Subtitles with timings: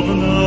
[0.00, 0.39] Ku Tebe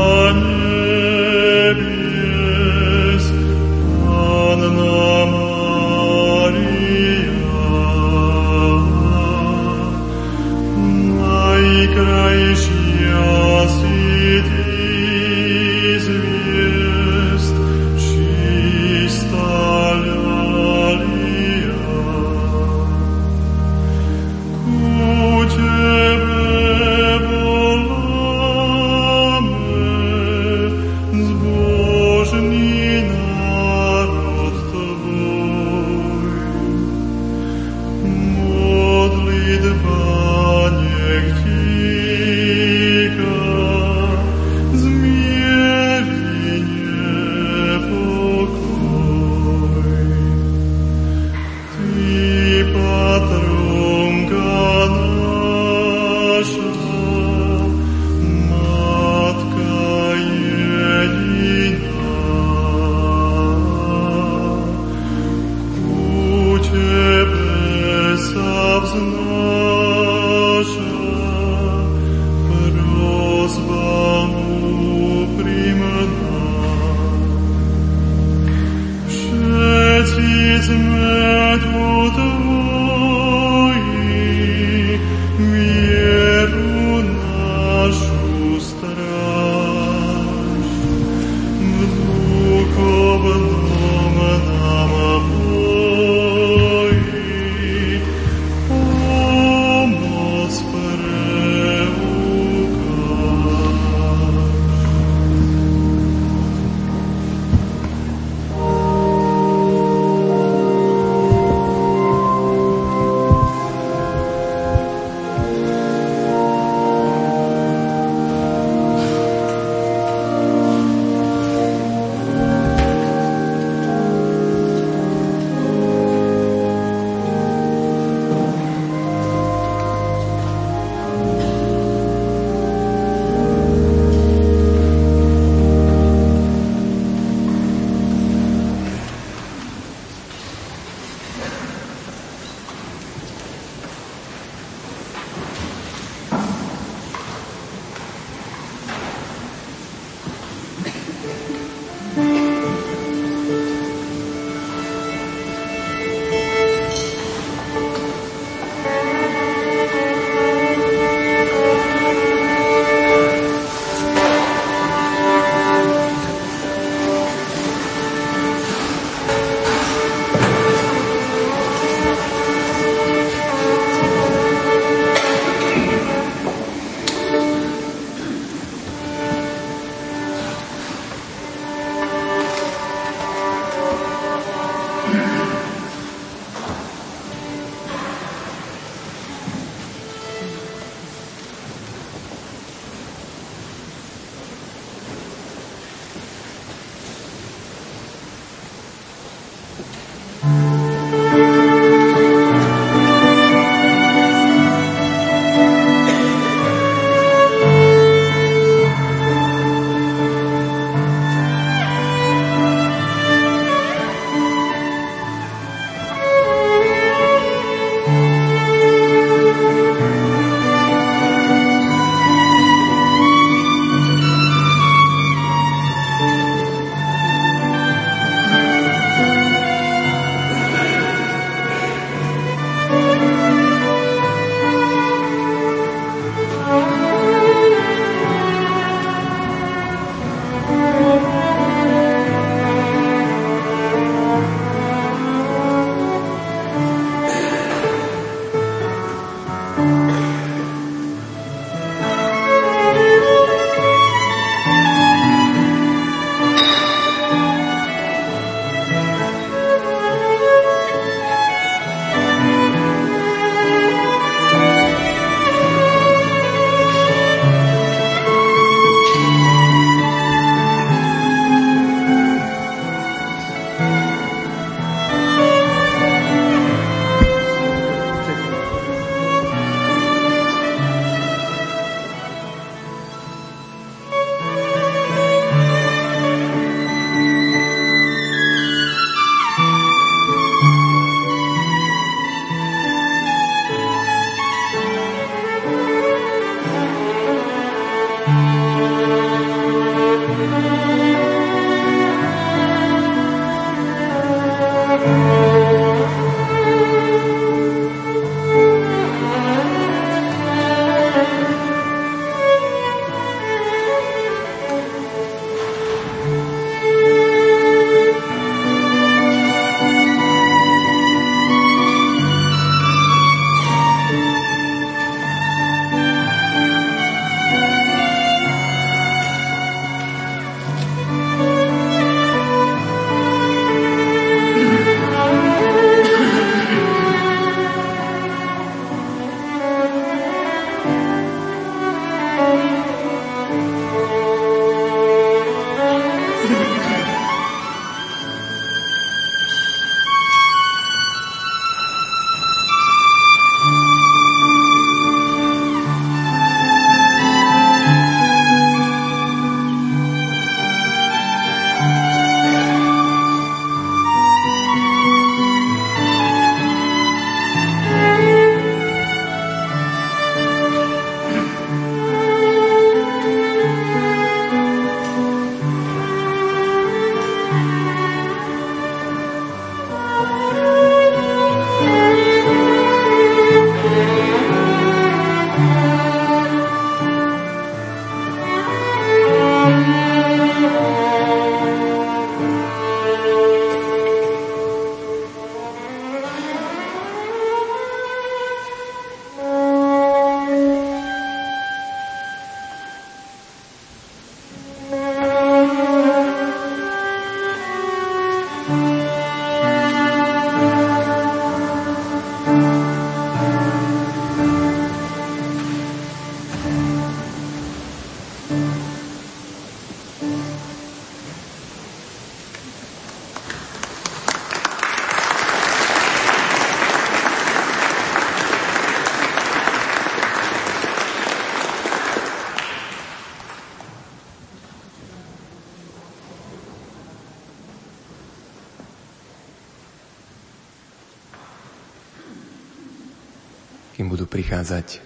[444.63, 445.03] prichádzať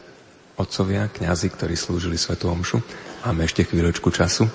[0.62, 2.78] otcovia, kňazi, ktorí slúžili Svetu Omšu.
[3.26, 4.46] Máme ešte chvíľočku času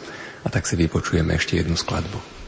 [0.42, 2.41] a tak si vypočujeme ešte jednu skladbu.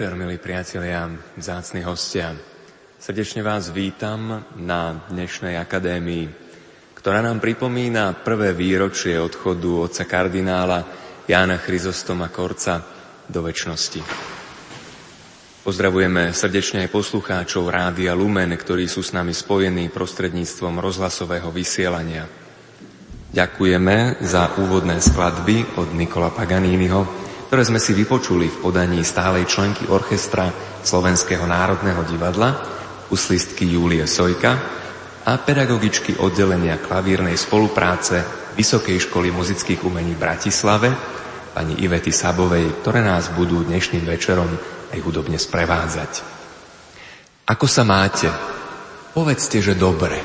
[0.00, 2.32] Večer, milí priatelia, vzácni hostia.
[2.96, 6.24] Srdečne vás vítam na dnešnej akadémii,
[6.96, 10.88] ktorá nám pripomína prvé výročie odchodu otca kardinála
[11.28, 12.80] Jána Chryzostoma Korca
[13.28, 14.00] do väčšnosti.
[15.68, 22.24] Pozdravujeme srdečne aj poslucháčov Rádia Lumen, ktorí sú s nami spojení prostredníctvom rozhlasového vysielania.
[23.36, 27.19] Ďakujeme za úvodné skladby od Nikola Paganiniho,
[27.50, 30.54] ktoré sme si vypočuli v podaní stálej členky orchestra
[30.86, 32.54] Slovenského národného divadla,
[33.10, 34.54] uslistky Júlie Sojka
[35.26, 38.22] a pedagogičky oddelenia klavírnej spolupráce
[38.54, 40.94] Vysokej školy muzických umení v Bratislave,
[41.50, 44.46] pani Ivety Sabovej, ktoré nás budú dnešným večerom
[44.94, 46.22] aj hudobne sprevádzať.
[47.50, 48.30] Ako sa máte?
[49.10, 50.22] Povedzte, že dobre.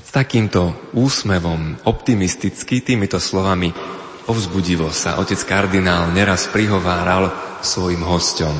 [0.00, 3.95] S takýmto úsmevom, optimisticky, týmito slovami
[4.26, 7.30] povzbudivo sa otec kardinál neraz prihováral
[7.62, 8.56] svojim hosťom.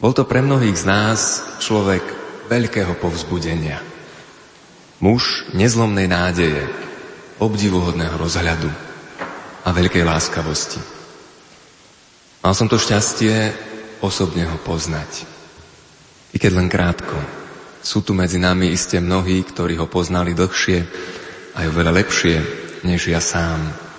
[0.00, 1.20] Bol to pre mnohých z nás
[1.64, 2.04] človek
[2.52, 3.80] veľkého povzbudenia.
[5.00, 6.68] Muž nezlomnej nádeje,
[7.40, 8.68] obdivuhodného rozhľadu
[9.64, 10.80] a veľkej láskavosti.
[12.44, 13.52] Mal som to šťastie
[14.04, 15.24] osobne ho poznať.
[16.32, 17.16] I keď len krátko.
[17.80, 20.78] Sú tu medzi nami iste mnohí, ktorí ho poznali dlhšie
[21.56, 22.36] a oveľa lepšie
[22.84, 23.89] než ja sám.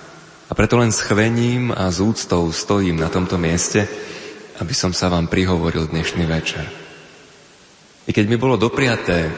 [0.52, 3.88] A preto len s chvením a s úctou stojím na tomto mieste,
[4.60, 6.68] aby som sa vám prihovoril dnešný večer.
[8.04, 9.32] I keď mi bolo dopriaté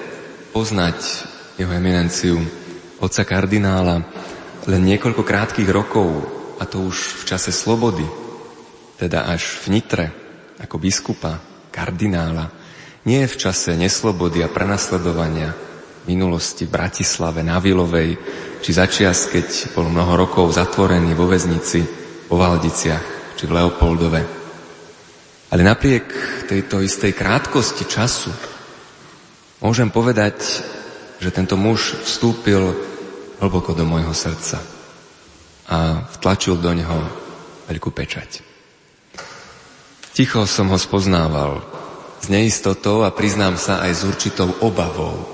[0.50, 0.98] poznať
[1.54, 2.42] jeho eminenciu,
[2.98, 4.02] otca kardinála,
[4.66, 6.18] len niekoľko krátkých rokov,
[6.58, 8.02] a to už v čase slobody,
[8.98, 10.10] teda až v Nitre,
[10.58, 11.38] ako biskupa,
[11.70, 12.50] kardinála,
[13.06, 15.54] nie v čase neslobody a prenasledovania
[16.10, 18.18] minulosti v Bratislave, na Vilovej,
[18.64, 21.84] či začias, keď bol mnoho rokov zatvorený vo väznici,
[22.32, 24.22] vo Valdiciach, či v Leopoldove.
[25.52, 26.08] Ale napriek
[26.48, 28.32] tejto istej krátkosti času
[29.60, 30.64] môžem povedať,
[31.20, 32.72] že tento muž vstúpil
[33.44, 34.64] hlboko do môjho srdca
[35.68, 37.04] a vtlačil do neho
[37.68, 38.40] veľkú pečať.
[40.16, 41.60] Ticho som ho spoznával
[42.16, 45.33] s neistotou a priznám sa aj s určitou obavou.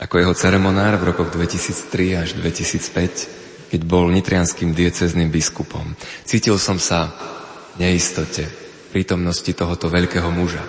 [0.00, 5.92] Ako jeho ceremonár v rokoch 2003 až 2005, keď bol nitrianským diecezným biskupom.
[6.24, 7.12] Cítil som sa
[7.76, 8.48] v neistote
[8.90, 10.64] prítomnosti tohoto veľkého muža,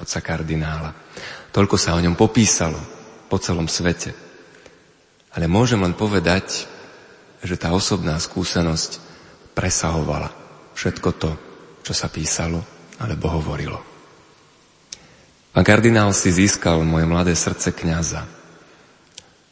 [0.00, 0.96] otca kardinála.
[1.52, 2.80] Toľko sa o ňom popísalo
[3.28, 4.16] po celom svete.
[5.36, 6.66] Ale môžem len povedať,
[7.44, 8.98] že tá osobná skúsenosť
[9.54, 10.32] presahovala
[10.72, 11.30] všetko to,
[11.84, 12.64] čo sa písalo
[12.96, 13.78] alebo hovorilo.
[15.52, 18.39] Pán kardinál si získal moje mladé srdce kniaza.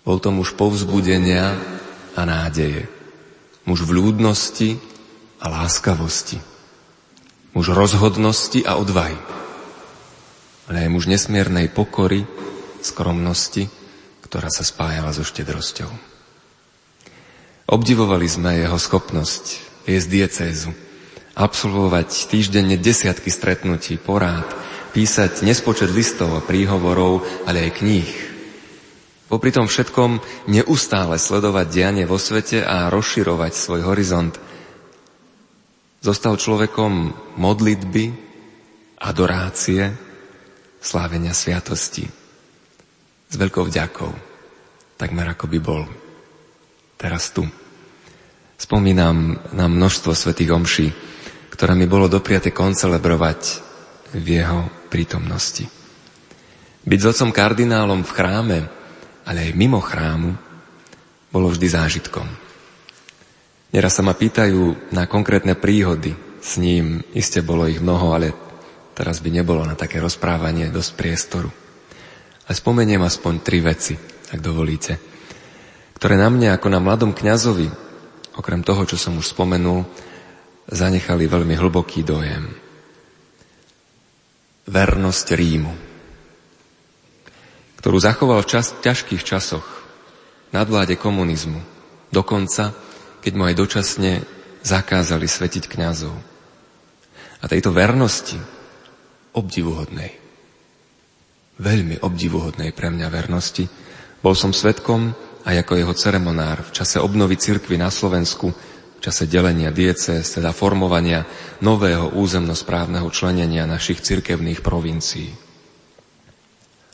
[0.08, 1.60] Bol to muž povzbudenia
[2.16, 2.88] a nádeje.
[3.68, 4.80] Muž vľúdnosti
[5.36, 6.40] a láskavosti.
[7.52, 9.20] Muž rozhodnosti a odvahy.
[10.72, 12.24] Ale aj muž nesmiernej pokory,
[12.80, 13.68] skromnosti
[14.28, 15.88] ktorá sa spájala so štedrosťou.
[17.72, 19.44] Obdivovali sme jeho schopnosť
[19.88, 20.70] viesť diecézu,
[21.32, 24.44] absolvovať týždenne desiatky stretnutí, porád,
[24.92, 28.27] písať nespočet listov a príhovorov, ale aj kníh.
[29.28, 34.32] Popri tom všetkom neustále sledovať dianie vo svete a rozširovať svoj horizont.
[36.00, 38.04] Zostal človekom modlitby,
[39.04, 39.92] adorácie,
[40.80, 42.08] slávenia sviatosti
[43.28, 44.10] s veľkou vďakou,
[44.96, 45.84] takmer ako by bol
[46.96, 47.44] teraz tu.
[48.58, 50.88] Spomínam na množstvo svetých omší,
[51.52, 53.40] ktoré mi bolo dopriate koncelebrovať
[54.16, 55.68] v jeho prítomnosti.
[56.88, 58.58] Byť s otcom kardinálom v chráme,
[59.28, 60.32] ale aj mimo chrámu,
[61.28, 62.24] bolo vždy zážitkom.
[63.68, 68.32] Neraz sa ma pýtajú na konkrétne príhody s ním, iste bolo ich mnoho, ale
[68.96, 71.52] teraz by nebolo na také rozprávanie dosť priestoru.
[72.48, 73.92] A spomeniem aspoň tri veci,
[74.32, 74.96] ak dovolíte,
[76.00, 77.68] ktoré na mne ako na mladom kňazovi,
[78.40, 79.84] okrem toho, čo som už spomenul,
[80.72, 82.48] zanechali veľmi hlboký dojem.
[84.64, 85.87] Vernosť Rímu,
[87.78, 89.64] ktorú zachoval v čas, ťažkých časoch,
[90.50, 91.62] nadvláde komunizmu,
[92.10, 92.74] dokonca,
[93.22, 94.12] keď mu aj dočasne
[94.66, 96.14] zakázali svetiť kňazov.
[97.38, 98.34] A tejto vernosti,
[99.38, 100.10] obdivuhodnej,
[101.62, 103.66] veľmi obdivuhodnej pre mňa vernosti.
[104.18, 105.14] Bol som svetkom
[105.46, 108.50] aj ako jeho ceremonár v čase obnovy cirkvy na Slovensku,
[108.98, 111.22] v čase delenia diece, teda formovania
[111.62, 115.47] nového územnosprávneho členenia našich cirkevných provincií.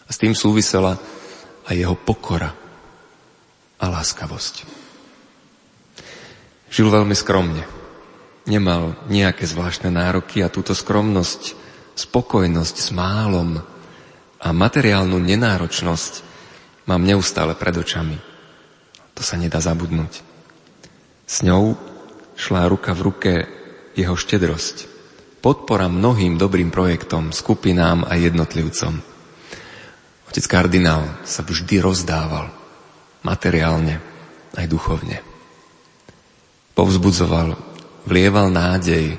[0.05, 1.01] A s tým súvisela
[1.65, 2.53] aj jeho pokora
[3.81, 4.55] a láskavosť.
[6.69, 7.65] Žil veľmi skromne.
[8.45, 11.57] Nemal nejaké zvláštne nároky a túto skromnosť,
[11.97, 13.65] spokojnosť s málom,
[14.45, 16.21] a materiálnu nenáročnosť
[16.85, 18.21] mám neustále pred očami.
[19.17, 20.21] To sa nedá zabudnúť.
[21.25, 21.81] S ňou
[22.37, 23.33] šla ruka v ruke
[23.97, 24.93] jeho štedrosť.
[25.41, 29.14] Podpora mnohým dobrým projektom, skupinám a jednotlivcom.
[30.29, 32.49] Otec kardinál sa vždy rozdával
[33.25, 34.01] materiálne
[34.55, 35.19] aj duchovne.
[36.75, 37.55] Povzbudzoval,
[38.05, 39.17] vlieval nádej,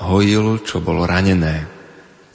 [0.00, 1.68] hojil, čo bolo ranené.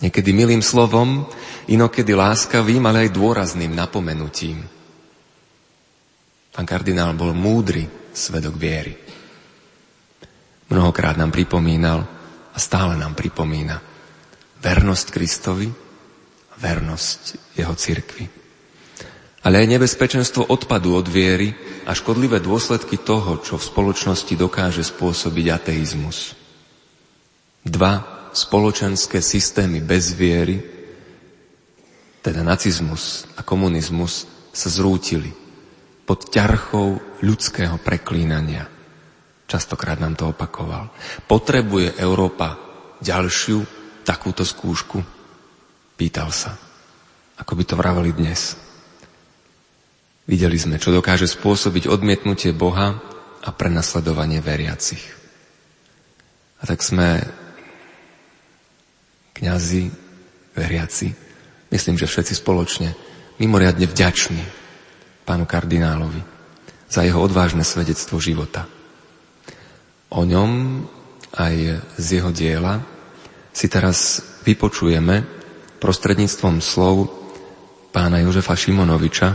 [0.02, 1.30] Niekedy milým slovom,
[1.70, 4.66] inokedy láskavým, ale aj dôrazným napomenutím.
[6.52, 8.94] Pán kardinál bol múdry svedok viery.
[10.72, 12.00] Mnohokrát nám pripomínal
[12.52, 13.80] a stále nám pripomína
[14.62, 15.68] vernosť Kristovi
[16.62, 18.26] vernosť jeho cirkvi.
[19.42, 21.50] Ale aj nebezpečenstvo odpadu od viery
[21.90, 26.38] a škodlivé dôsledky toho, čo v spoločnosti dokáže spôsobiť ateizmus.
[27.66, 30.62] Dva spoločenské systémy bez viery,
[32.22, 35.34] teda nacizmus a komunizmus, sa zrútili
[36.06, 38.68] pod ťarchou ľudského preklínania.
[39.50, 40.94] Častokrát nám to opakoval.
[41.26, 42.60] Potrebuje Európa
[43.02, 43.64] ďalšiu
[44.06, 45.21] takúto skúšku?
[46.02, 46.58] Pýtal sa.
[47.38, 48.58] Ako by to vraveli dnes.
[50.26, 52.98] Videli sme, čo dokáže spôsobiť odmietnutie Boha
[53.46, 54.98] a prenasledovanie veriacich.
[56.58, 57.22] A tak sme
[59.38, 59.94] kňazi,
[60.58, 61.14] veriaci,
[61.70, 62.98] myslím, že všetci spoločne,
[63.38, 64.42] mimoriadne vďační
[65.22, 66.26] pánu kardinálovi
[66.90, 68.66] za jeho odvážne svedectvo života.
[70.10, 70.82] O ňom
[71.38, 72.82] aj z jeho diela
[73.54, 75.41] si teraz vypočujeme
[75.82, 77.10] prostredníctvom slov
[77.90, 79.34] pána Jožefa Šimonoviča,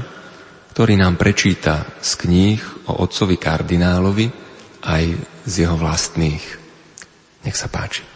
[0.70, 4.30] ktorý nám prečíta z kníh o otcovi kardinálovi
[4.86, 5.04] aj
[5.42, 6.44] z jeho vlastných.
[7.42, 8.06] Nech sa páči.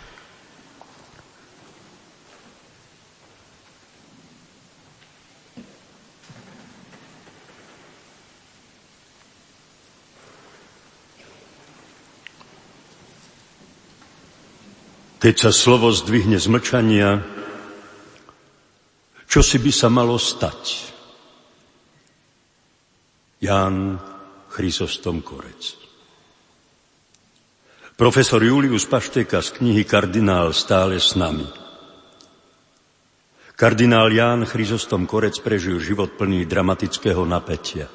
[15.21, 17.40] Keď sa slovo zdvihne z mlčania,
[19.31, 20.91] čo si by sa malo stať?
[23.39, 23.95] Ján
[24.51, 25.79] Chrysostom Korec.
[27.95, 31.47] Profesor Julius Pašteka z knihy Kardinál stále s nami.
[33.55, 37.93] Kardinál Ján Chryzostom Korec prežil život plný dramatického napätia.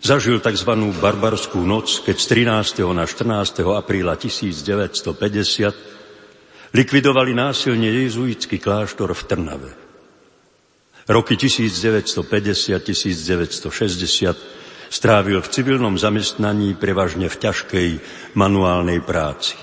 [0.00, 0.72] Zažil tzv.
[0.96, 2.88] barbarskú noc, keď z 13.
[2.96, 3.60] na 14.
[3.76, 9.79] apríla 1950 likvidovali násilne jezuitský kláštor v Trnave.
[11.10, 12.86] Roky 1950-1960
[14.94, 17.88] strávil v civilnom zamestnaní prevažne v ťažkej
[18.38, 19.58] manuálnej práci.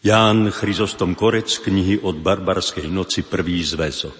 [0.00, 4.16] Ján Chryzostom Korec knihy od barbarskej noci prvý zväzok.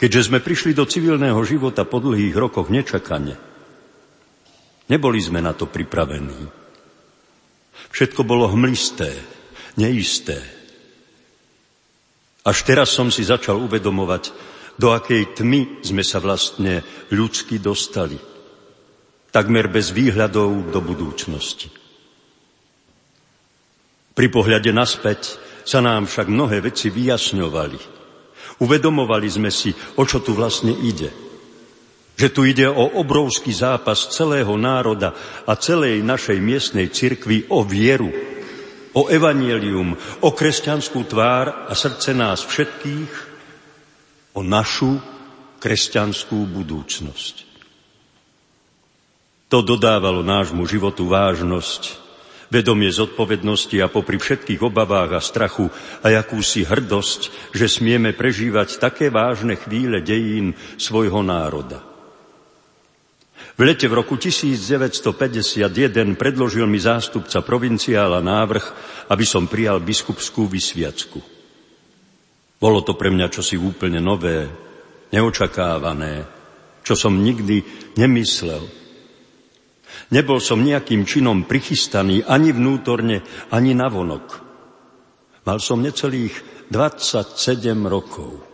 [0.00, 3.36] Keďže sme prišli do civilného života po dlhých rokoch nečakane,
[4.88, 6.48] neboli sme na to pripravení.
[7.92, 9.12] Všetko bolo hmlisté,
[9.76, 10.61] neisté,
[12.42, 14.34] až teraz som si začal uvedomovať,
[14.80, 18.18] do akej tmy sme sa vlastne ľudsky dostali.
[19.32, 21.70] Takmer bez výhľadov do budúcnosti.
[24.12, 27.80] Pri pohľade naspäť sa nám však mnohé veci vyjasňovali.
[28.60, 31.08] Uvedomovali sme si, o čo tu vlastne ide.
[32.12, 35.16] Že tu ide o obrovský zápas celého národa
[35.48, 38.12] a celej našej miestnej cirkvi o vieru,
[38.92, 43.12] o evanielium, o kresťanskú tvár a srdce nás všetkých,
[44.36, 45.00] o našu
[45.60, 47.52] kresťanskú budúcnosť.
[49.52, 52.00] To dodávalo nášmu životu vážnosť,
[52.48, 55.68] vedomie zodpovednosti a popri všetkých obavách a strachu
[56.00, 61.91] a jakúsi hrdosť, že smieme prežívať také vážne chvíle dejín svojho národa.
[63.52, 68.64] V lete v roku 1951 predložil mi zástupca provinciála návrh,
[69.12, 71.20] aby som prijal biskupskú vysviacku.
[72.56, 74.48] Bolo to pre mňa čosi úplne nové,
[75.12, 76.24] neočakávané,
[76.80, 77.60] čo som nikdy
[78.00, 78.64] nemyslel.
[80.14, 83.20] Nebol som nejakým činom prichystaný ani vnútorne,
[83.52, 84.26] ani navonok.
[85.44, 87.36] Mal som necelých 27
[87.84, 88.51] rokov.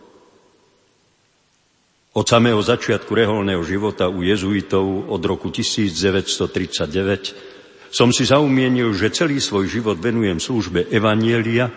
[2.09, 9.37] Od samého začiatku reholného života u jezuitov od roku 1939 som si zaumienil, že celý
[9.37, 11.69] svoj život venujem službe Evanielia,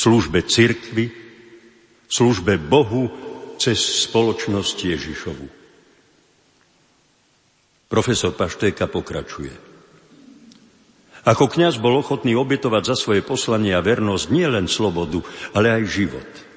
[0.00, 1.12] službe cirkvy,
[2.08, 3.12] službe Bohu
[3.60, 5.46] cez spoločnosť Ježišovu.
[7.88, 9.52] Profesor Paštéka pokračuje.
[11.28, 15.20] Ako kňaz bol ochotný obetovať za svoje poslanie a vernosť nie len slobodu,
[15.52, 16.28] ale aj život–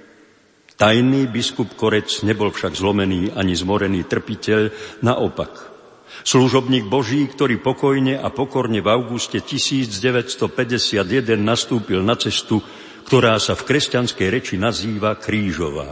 [0.82, 4.74] Tajný biskup Korec nebol však zlomený ani zmorený trpiteľ,
[5.06, 5.70] naopak.
[6.26, 11.06] Služobník Boží, ktorý pokojne a pokorne v auguste 1951
[11.38, 12.66] nastúpil na cestu,
[13.06, 15.86] ktorá sa v kresťanskej reči nazýva krížová.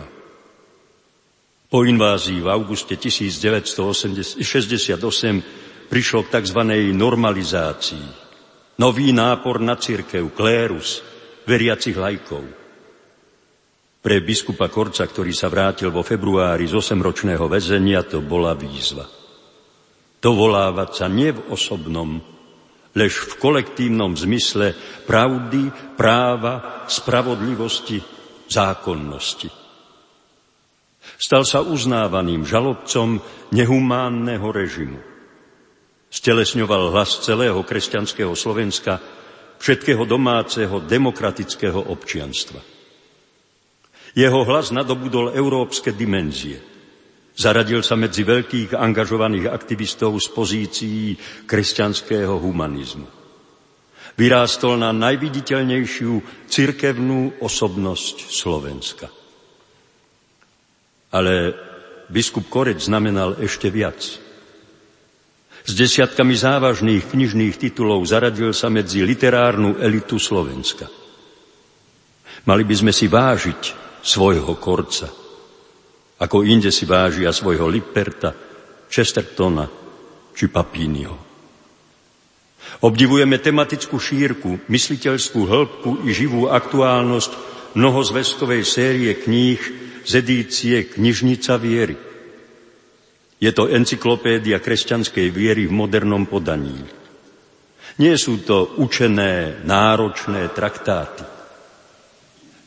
[1.69, 4.41] Po invázii v auguste 1968
[5.85, 6.61] prišlo k tzv.
[6.97, 8.07] normalizácii.
[8.81, 11.05] Nový nápor na církev, klérus,
[11.45, 12.58] veriacich lajkov.
[14.09, 19.05] Pre biskupa Korca, ktorý sa vrátil vo februári z osemročného väzenia, to bola výzva.
[20.17, 22.17] Dovolávať sa nie v osobnom,
[22.97, 24.73] lež v kolektívnom zmysle
[25.05, 28.01] pravdy, práva, spravodlivosti,
[28.49, 29.53] zákonnosti.
[31.21, 33.21] Stal sa uznávaným žalobcom
[33.53, 34.97] nehumánneho režimu.
[36.09, 38.97] Stelesňoval hlas celého kresťanského Slovenska,
[39.61, 42.78] všetkého domáceho demokratického občianstva.
[44.17, 46.57] Jeho hlas nadobudol európske dimenzie.
[47.39, 51.03] Zaradil sa medzi veľkých angažovaných aktivistov z pozícií
[51.47, 53.07] kresťanského humanizmu.
[54.19, 59.07] Vyrástol na najviditeľnejšiu cirkevnú osobnosť Slovenska.
[61.15, 61.55] Ale
[62.11, 64.03] biskup Korec znamenal ešte viac.
[65.63, 70.91] S desiatkami závažných knižných titulov zaradil sa medzi literárnu elitu Slovenska.
[72.43, 75.07] Mali by sme si vážiť svojho Korca,
[76.19, 78.35] ako inde si vážia svojho Liperta,
[78.89, 79.67] Chestertona
[80.35, 81.29] či Papínio.
[82.79, 87.31] Obdivujeme tematickú šírku, mysliteľskú hĺbku i živú aktuálnosť
[87.75, 89.59] mnohozvestovej série kníh
[90.03, 91.97] z edície Knižnica viery.
[93.39, 96.75] Je to encyklopédia kresťanskej viery v modernom podaní.
[97.99, 101.38] Nie sú to učené, náročné traktáty.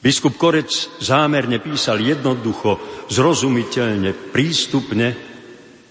[0.03, 5.15] Biskup Korec zámerne písal jednoducho, zrozumiteľne, prístupne,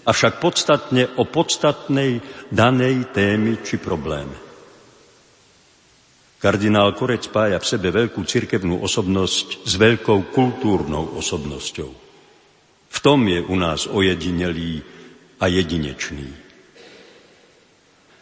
[0.04, 2.20] avšak podstatne o podstatnej
[2.52, 4.36] danej témy či probléme.
[6.36, 11.90] Kardinál Korec spája v sebe veľkú cirkevnú osobnosť s veľkou kultúrnou osobnosťou.
[12.92, 14.84] V tom je u nás ojedinelý
[15.40, 16.28] a jedinečný.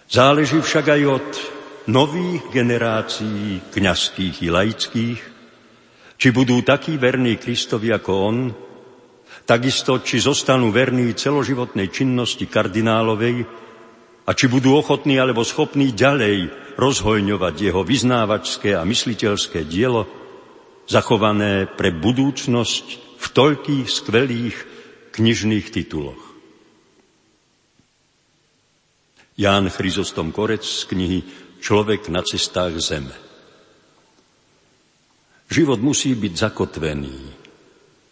[0.06, 1.28] Záleží však aj od
[1.90, 5.20] nových generácií kňazských i laických,
[6.20, 8.52] či budú takí verní Kristovi ako on,
[9.48, 13.48] takisto či zostanú verní celoživotnej činnosti kardinálovej
[14.28, 20.04] a či budú ochotní alebo schopní ďalej rozhojňovať jeho vyznávačské a mysliteľské dielo,
[20.84, 24.56] zachované pre budúcnosť v toľkých skvelých
[25.16, 26.20] knižných tituloch.
[29.40, 31.20] Ján Chryzostom Korec z knihy
[31.60, 33.29] Človek na cestách zeme.
[35.50, 37.18] Život musí byť zakotvený,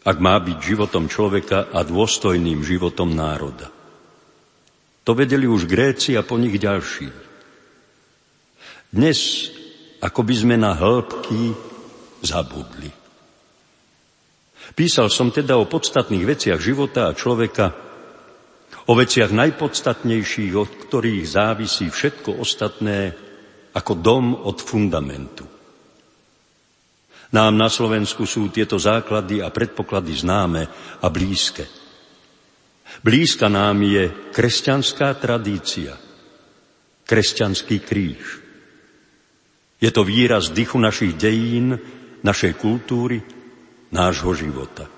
[0.03, 3.71] ak má byť životom človeka a dôstojným životom národa.
[5.07, 7.09] To vedeli už Gréci a po nich ďalší.
[8.91, 9.49] Dnes,
[10.03, 11.55] ako by sme na hĺbky
[12.27, 12.91] zabudli.
[14.75, 17.71] Písal som teda o podstatných veciach života a človeka,
[18.91, 23.15] o veciach najpodstatnejších, od ktorých závisí všetko ostatné,
[23.79, 25.58] ako dom od fundamentu.
[27.29, 30.63] Nám na Slovensku sú tieto základy a predpoklady známe
[31.05, 31.69] a blízke.
[33.05, 35.93] Blízka nám je kresťanská tradícia,
[37.05, 38.25] kresťanský kríž.
[39.79, 41.77] Je to výraz dychu našich dejín,
[42.25, 43.23] našej kultúry,
[43.93, 44.89] nášho života.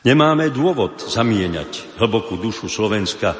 [0.00, 3.36] Nemáme dôvod zamieňať hlbokú dušu Slovenska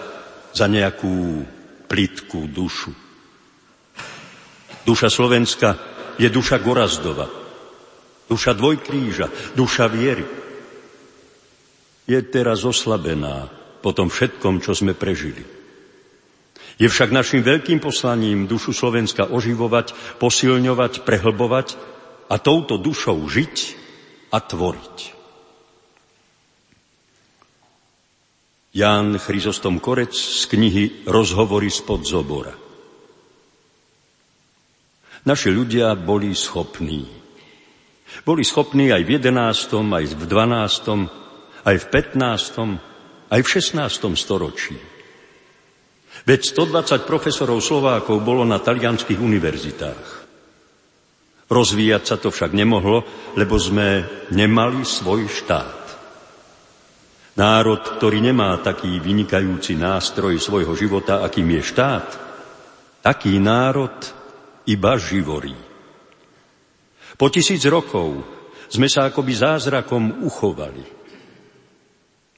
[0.53, 1.41] za nejakú
[1.89, 2.93] plitkú dušu.
[4.85, 5.90] Duša Slovenska
[6.21, 7.25] je duša Gorazdova,
[8.29, 10.29] duša dvojkríža, duša viery.
[12.05, 13.49] Je teraz oslabená
[13.81, 15.41] po tom všetkom, čo sme prežili.
[16.77, 21.69] Je však našim veľkým poslaním dušu Slovenska oživovať, posilňovať, prehlbovať
[22.29, 23.57] a touto dušou žiť
[24.33, 24.97] a tvoriť.
[28.71, 32.70] Ján Chryzostom Korec z knihy Rozhovory spod Zobora.
[35.29, 37.05] Naši ľudia boli schopní.
[38.25, 44.17] Boli schopní aj v 11., aj v 12., aj v 15., aj v 16.
[44.17, 44.77] storočí.
[46.27, 50.07] Veď 120 profesorov Slovákov bolo na talianských univerzitách.
[51.51, 53.03] Rozvíjať sa to však nemohlo,
[53.35, 55.81] lebo sme nemali svoj štát.
[57.39, 62.09] Národ, ktorý nemá taký vynikajúci nástroj svojho života, akým je štát,
[63.01, 63.95] taký národ
[64.71, 65.57] iba živorí.
[67.19, 68.23] Po tisíc rokov
[68.71, 70.85] sme sa akoby zázrakom uchovali.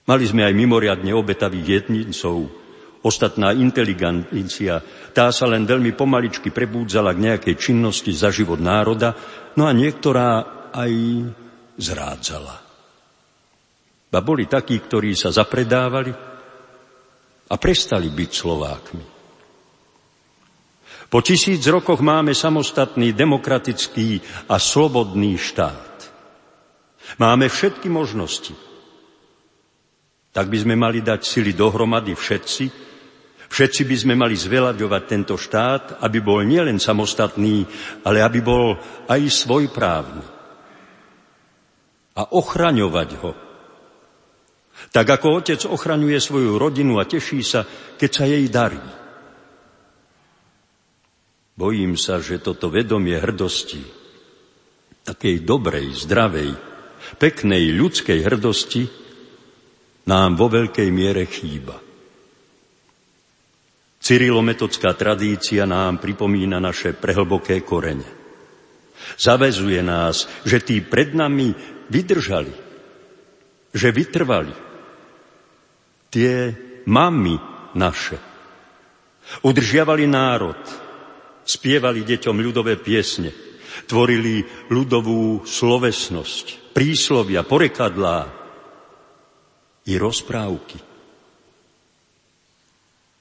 [0.09, 2.63] Mali sme aj mimoriadne obetavých jednincov,
[3.03, 4.79] Ostatná inteligencia,
[5.11, 9.19] tá sa len veľmi pomaličky prebúdzala k nejakej činnosti za život národa,
[9.59, 10.31] no a niektorá
[10.71, 10.93] aj
[11.75, 12.57] zrádzala.
[14.07, 16.15] Ba boli takí, ktorí sa zapredávali
[17.51, 19.12] a prestali byť Slovákmi.
[21.13, 26.09] Po tisíc rokoch máme samostatný, demokratický a slobodný štát.
[27.21, 28.57] Máme všetky možnosti.
[30.33, 32.65] Tak by sme mali dať sily dohromady všetci,
[33.53, 37.69] všetci by sme mali zveľaďovať tento štát, aby bol nielen samostatný,
[38.09, 40.25] ale aby bol aj svojprávny.
[42.17, 43.33] A ochraňovať ho
[44.91, 47.63] tak ako otec ochraňuje svoju rodinu a teší sa,
[47.95, 49.02] keď sa jej darí.
[51.63, 53.79] Bojím sa, že toto vedomie hrdosti,
[55.07, 56.59] takej dobrej, zdravej,
[57.23, 58.91] peknej ľudskej hrdosti,
[60.11, 61.79] nám vo veľkej miere chýba.
[64.03, 68.11] Cyrilometodská tradícia nám pripomína naše prehlboké korene.
[69.15, 71.55] Zavezuje nás, že tí pred nami
[71.87, 72.55] vydržali,
[73.71, 74.55] že vytrvali,
[76.11, 76.59] tie
[76.91, 77.39] mamy
[77.79, 78.19] naše.
[79.47, 80.82] Udržiavali národ,
[81.43, 83.31] spievali deťom ľudové piesne,
[83.87, 88.19] tvorili ľudovú slovesnosť, príslovia, porekadlá
[89.87, 90.79] i rozprávky.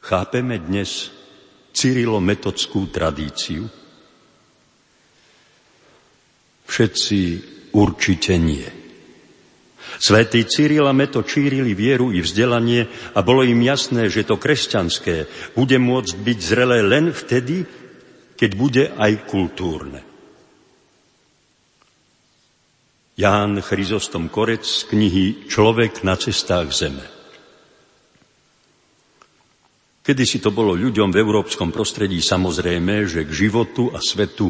[0.02, 1.14] Chápeme dnes
[1.72, 3.64] Cyrilo-metodskú tradíciu?
[6.68, 7.20] Všetci
[7.76, 8.82] určite nie.
[10.02, 15.78] Svetý Cyril Meto čírili vieru i vzdelanie a bolo im jasné, že to kresťanské bude
[15.78, 17.68] môcť byť zrelé len vtedy,
[18.42, 20.02] keď bude aj kultúrne.
[23.14, 27.06] Ján Chryzostom Korec z knihy Človek na cestách zeme.
[30.02, 34.50] Kedy si to bolo ľuďom v európskom prostredí samozrejme, že k životu a svetu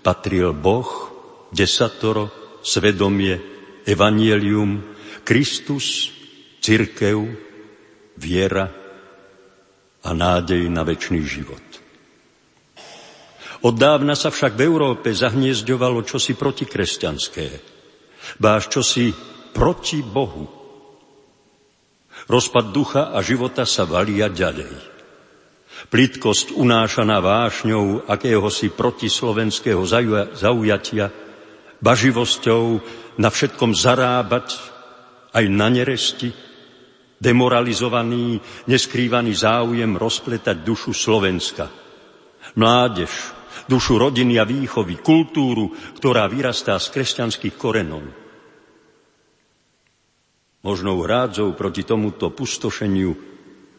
[0.00, 0.88] patril Boh,
[1.52, 2.32] desatoro,
[2.64, 3.36] svedomie,
[3.84, 4.96] evanielium,
[5.28, 6.08] Kristus,
[6.64, 7.20] cirkev,
[8.16, 8.64] viera
[10.00, 11.65] a nádej na väčší život.
[13.66, 17.46] Od dávna sa však v Európe zahniezďovalo čosi protikresťanské,
[18.38, 19.10] báš čosi
[19.50, 20.46] proti Bohu.
[22.30, 24.70] Rozpad ducha a života sa valia ďalej.
[25.90, 29.82] Plitkosť unášaná vášňou akéhosi protislovenského
[30.38, 31.10] zaujatia,
[31.82, 32.64] baživosťou
[33.18, 34.62] na všetkom zarábať,
[35.34, 36.30] aj na neresti,
[37.18, 38.38] demoralizovaný,
[38.70, 41.68] neskrývaný záujem rozpletať dušu Slovenska.
[42.56, 43.35] Mládež,
[43.66, 48.02] dušu rodiny a výchovy, kultúru, ktorá vyrastá z kresťanských korenov.
[50.66, 53.14] Možnou hrádzou proti tomuto pustošeniu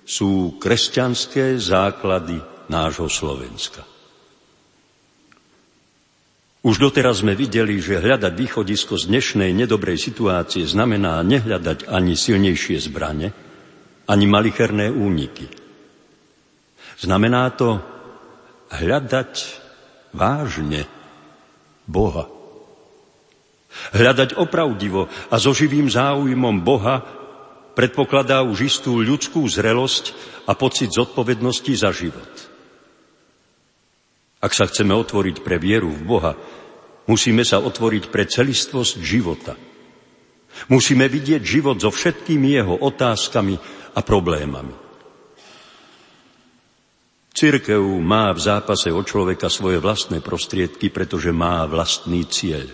[0.08, 2.40] sú kresťanské základy
[2.72, 3.84] nášho Slovenska.
[6.64, 12.76] Už doteraz sme videli, že hľadať východisko z dnešnej nedobrej situácie znamená nehľadať ani silnejšie
[12.88, 13.32] zbrane,
[14.08, 15.48] ani malicherné úniky.
[17.00, 17.80] Znamená to
[18.68, 19.32] hľadať
[20.12, 20.86] vážne
[21.88, 22.28] Boha.
[23.94, 27.04] Hľadať opravdivo a so živým záujmom Boha
[27.78, 30.16] predpokladá už istú ľudskú zrelosť
[30.50, 32.32] a pocit zodpovednosti za život.
[34.42, 36.34] Ak sa chceme otvoriť pre vieru v Boha,
[37.08, 39.56] Musíme sa otvoriť pre celistvosť života.
[40.68, 43.56] Musíme vidieť život so všetkými jeho otázkami
[43.96, 44.87] a problémami.
[47.38, 52.66] Církev má v zápase o človeka svoje vlastné prostriedky, pretože má vlastný cieľ.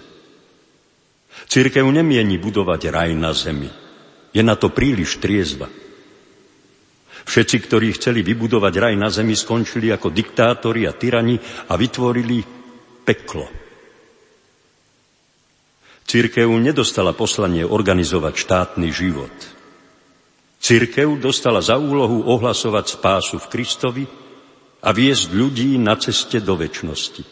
[1.52, 3.68] Církev nemieni budovať raj na zemi.
[4.32, 5.68] Je na to príliš triezva.
[7.28, 11.36] Všetci, ktorí chceli vybudovať raj na zemi, skončili ako diktátori a tyrani
[11.68, 12.40] a vytvorili
[13.04, 13.52] peklo.
[16.08, 19.36] Církev nedostala poslanie organizovať štátny život.
[20.64, 24.23] Církev dostala za úlohu ohlasovať spásu v Kristovi
[24.84, 27.24] a viesť ľudí na ceste do väčšnosti.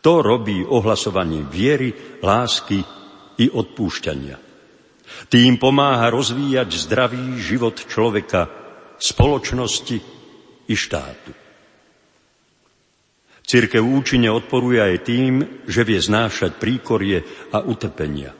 [0.00, 2.80] To robí ohlasovanie viery, lásky
[3.40, 4.36] i odpúšťania.
[5.28, 8.48] Tým pomáha rozvíjať zdravý život človeka,
[9.00, 9.98] spoločnosti
[10.68, 11.32] i štátu.
[13.44, 15.32] Církev účinne odporuje aj tým,
[15.66, 18.30] že vie znášať príkorie a utrpenia.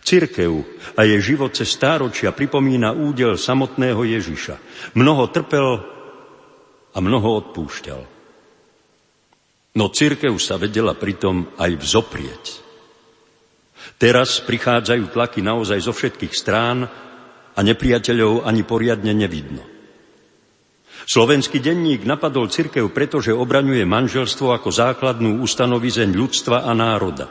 [0.00, 0.64] Církev
[0.96, 4.56] a jej život cez stáročia pripomína údel samotného Ježiša.
[4.96, 5.99] Mnoho trpel
[6.94, 8.00] a mnoho odpúšťal.
[9.78, 12.44] No církev sa vedela pritom aj vzoprieť.
[14.00, 16.88] Teraz prichádzajú tlaky naozaj zo všetkých strán
[17.54, 19.62] a nepriateľov ani poriadne nevidno.
[21.06, 27.26] Slovenský denník napadol cirkev, pretože obraňuje manželstvo ako základnú ustanovizeň ľudstva a národa.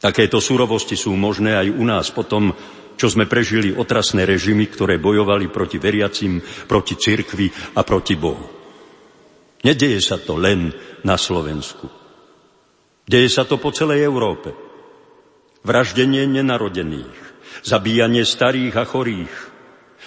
[0.00, 2.52] Takéto surovosti sú možné aj u nás potom,
[2.94, 8.46] čo sme prežili otrasné režimy, ktoré bojovali proti veriacim, proti cirkvi a proti Bohu.
[9.64, 10.70] Nedeje sa to len
[11.02, 11.88] na Slovensku.
[13.04, 14.52] Deje sa to po celej Európe.
[15.64, 17.16] Vraždenie nenarodených,
[17.64, 19.34] zabíjanie starých a chorých,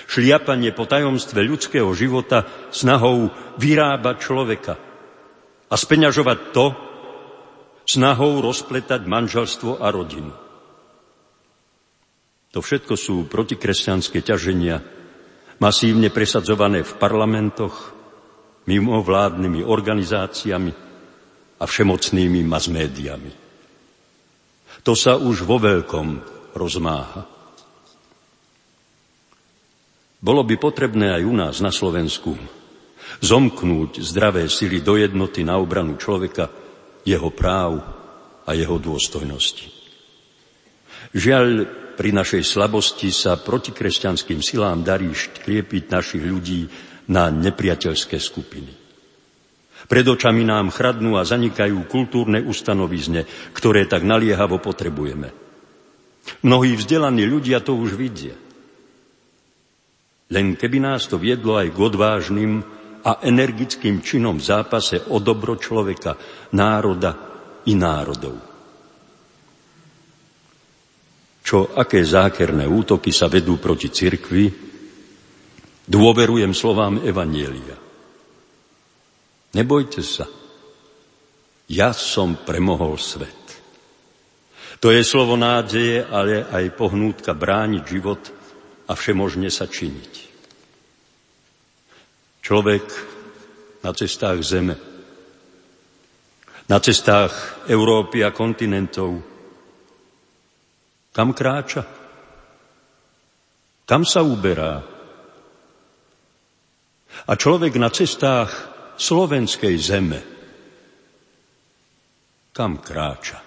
[0.06, 4.74] šliapanie po tajomstve ľudského života snahou vyrábať človeka
[5.68, 6.66] a speňažovať to,
[7.90, 10.47] snahou rozpletať manželstvo a rodinu.
[12.58, 14.82] To všetko sú protikresťanské ťaženia,
[15.62, 17.94] masívne presadzované v parlamentoch,
[18.66, 20.74] mimo vládnymi organizáciami
[21.62, 23.32] a všemocnými masmédiami.
[24.82, 26.08] To sa už vo veľkom
[26.58, 27.30] rozmáha.
[30.18, 32.34] Bolo by potrebné aj u nás na Slovensku
[33.22, 36.50] zomknúť zdravé sily do jednoty na obranu človeka,
[37.06, 37.86] jeho práv
[38.50, 39.70] a jeho dôstojnosti.
[41.14, 46.70] Žiaľ, pri našej slabosti sa protikresťanským silám darí štliepiť našich ľudí
[47.10, 48.70] na nepriateľské skupiny.
[49.88, 55.34] Pred očami nám chradnú a zanikajú kultúrne ustanovizne, ktoré tak naliehavo potrebujeme.
[56.44, 58.36] Mnohí vzdelaní ľudia to už vidia.
[60.28, 62.52] Len keby nás to viedlo aj k odvážnym
[63.08, 66.20] a energickým činom v zápase o dobro človeka,
[66.52, 67.16] národa
[67.64, 68.57] i národov.
[71.48, 74.52] Čo aké zákerné útoky sa vedú proti cirkvi,
[75.88, 77.80] dôverujem slovám Evanielia.
[79.56, 80.28] Nebojte sa,
[81.72, 83.48] ja som premohol svet.
[84.84, 88.22] To je slovo nádeje, ale aj pohnútka brániť život
[88.86, 90.14] a všemožne sa činiť.
[92.44, 92.86] Človek
[93.88, 94.76] na cestách Zeme,
[96.68, 97.32] na cestách
[97.72, 99.37] Európy a kontinentov.
[101.18, 101.82] Kam kráča?
[103.90, 104.86] Kam sa uberá?
[107.26, 108.54] A človek na cestách
[109.02, 110.22] slovenskej zeme.
[112.54, 113.42] Kam kráča?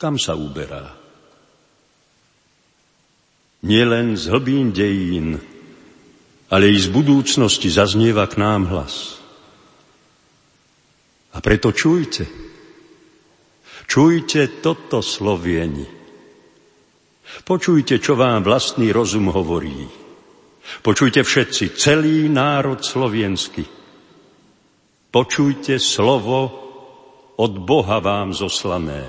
[0.00, 0.88] Kam sa uberá?
[3.68, 5.36] Nielen z hlbín dejín,
[6.48, 9.20] ale i z budúcnosti zaznieva k nám hlas.
[11.36, 12.24] A preto čujte.
[13.84, 15.95] Čujte toto slovieni.
[17.44, 20.06] Počujte, čo vám vlastný rozum hovorí.
[20.80, 23.62] Počujte všetci, celý národ sloviensky.
[25.12, 26.38] Počujte slovo
[27.36, 29.06] od Boha vám zoslané.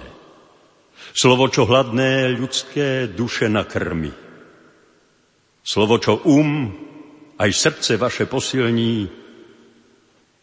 [1.15, 4.11] Slovo, čo hladné ľudské duše nakrmi.
[5.63, 6.71] Slovo, čo um
[7.37, 9.09] aj srdce vaše posilní,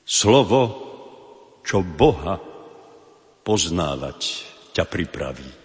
[0.05, 0.63] slovo,
[1.65, 2.37] čo Boha
[3.45, 4.21] poznávať
[4.77, 5.64] ťa pripraví.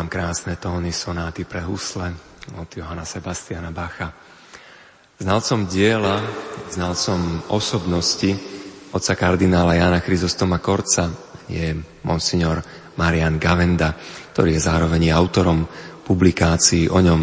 [0.00, 2.08] Nám krásne tóny sonáty pre husle
[2.56, 4.08] od Johana Sebastiana Bacha.
[5.20, 6.24] Znalcom diela,
[6.72, 8.32] znalcom osobnosti
[8.96, 11.12] otca kardinála Jana Chryzostoma Korca
[11.52, 11.76] je
[12.08, 12.64] monsignor
[12.96, 13.92] Marian Gavenda,
[14.32, 15.68] ktorý je zároveň autorom
[16.00, 17.20] publikácií o ňom.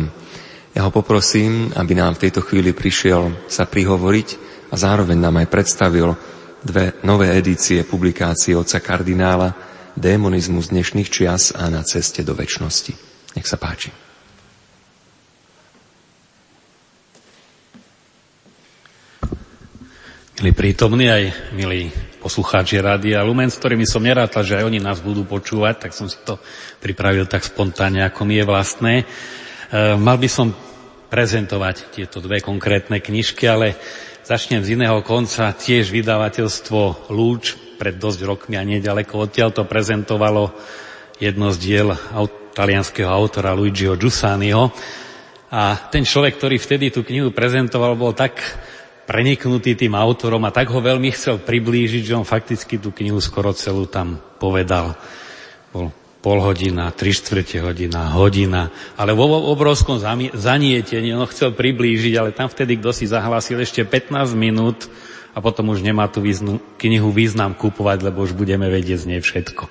[0.78, 4.28] Ja ho poprosím, aby nám v tejto chvíli prišiel sa prihovoriť
[4.70, 6.14] a zároveň nám aj predstavil
[6.62, 9.67] dve nové edície publikácií otca kardinála
[9.98, 12.94] Démonizmus dnešných čias a na ceste do väčšnosti.
[13.34, 13.90] Nech sa páči.
[20.38, 21.90] Milí prítomní aj milí
[22.22, 26.06] poslucháči Rádia Lumen, s ktorými som nerátal, že aj oni nás budú počúvať, tak som
[26.06, 26.38] si to
[26.78, 28.94] pripravil tak spontánne, ako mi je vlastné.
[29.02, 29.06] E,
[29.98, 30.54] mal by som
[31.10, 33.74] prezentovať tieto dve konkrétne knižky, ale
[34.22, 35.50] začnem z iného konca.
[35.58, 40.52] Tiež vydavateľstvo Lúč pred dosť rokmi a nedaleko odtiaľ to prezentovalo
[41.22, 41.88] jedno z diel
[42.58, 44.74] talianského autora Luigiho Giussaniho.
[45.54, 48.42] A ten človek, ktorý vtedy tú knihu prezentoval, bol tak
[49.08, 53.56] preniknutý tým autorom a tak ho veľmi chcel priblížiť, že on fakticky tú knihu skoro
[53.56, 55.00] celú tam povedal.
[55.72, 55.94] Bol
[56.28, 58.68] pol hodina, tri štvrte hodina, hodina,
[59.00, 60.02] ale vo obrovskom
[60.36, 64.92] zanietení on chcel priblížiť, ale tam vtedy kto si zahlásil ešte 15 minút
[65.38, 69.22] a potom už nemá tú význu, knihu význam kúpovať, lebo už budeme vedieť z nej
[69.22, 69.70] všetko.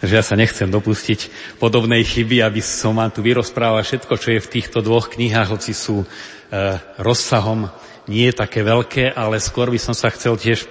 [0.00, 1.28] Takže ja sa nechcem dopustiť
[1.60, 5.76] podobnej chyby, aby som vám tu vyrozprával všetko, čo je v týchto dvoch knihách, hoci
[5.76, 6.06] sú e,
[6.96, 7.68] rozsahom
[8.08, 10.64] nie také veľké, ale skôr by som sa chcel tiež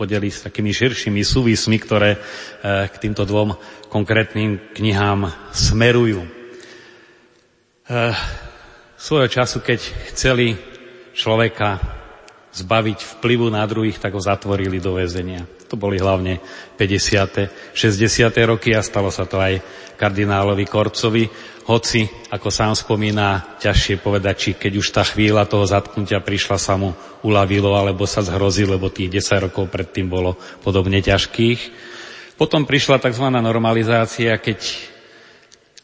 [0.00, 2.18] podeliť s takými širšími súvismi, ktoré e,
[2.88, 3.52] k týmto dvom
[3.92, 6.24] konkrétnym knihám smerujú.
[6.24, 6.28] E,
[8.96, 9.80] svojho času, keď
[10.12, 10.56] chceli
[11.12, 11.98] človeka
[12.52, 15.44] zbaviť vplyvu na druhých, tak ho zatvorili do väzenia.
[15.68, 16.40] To boli hlavne
[16.80, 17.76] 50.
[17.76, 18.32] 60.
[18.48, 19.60] roky a stalo sa to aj
[20.00, 21.28] kardinálovi Korcovi,
[21.68, 26.80] hoci, ako sám spomína, ťažšie povedať, či keď už tá chvíľa toho zatknutia prišla sa
[26.80, 31.60] mu uľavilo, alebo sa zhrozil, lebo tých 10 rokov predtým bolo podobne ťažkých.
[32.40, 33.28] Potom prišla tzv.
[33.28, 34.60] normalizácia, keď